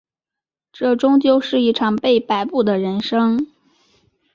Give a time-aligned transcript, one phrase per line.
[0.73, 3.45] 这终究是一场被摆布的人生